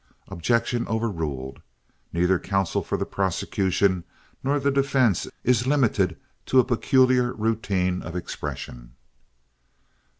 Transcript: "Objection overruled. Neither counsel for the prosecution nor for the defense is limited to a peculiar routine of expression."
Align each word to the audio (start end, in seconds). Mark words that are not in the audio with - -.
"Objection 0.29 0.87
overruled. 0.87 1.61
Neither 2.11 2.39
counsel 2.39 2.81
for 2.81 2.97
the 2.97 3.05
prosecution 3.05 4.03
nor 4.43 4.59
for 4.59 4.63
the 4.63 4.71
defense 4.81 5.27
is 5.43 5.67
limited 5.67 6.17
to 6.47 6.57
a 6.59 6.63
peculiar 6.65 7.33
routine 7.33 8.01
of 8.01 8.15
expression." 8.15 8.95